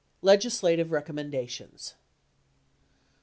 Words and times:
LEGISLATIVE 0.23 0.89
RECOMMENDATIONS 0.91 1.93
1. 1.93 1.99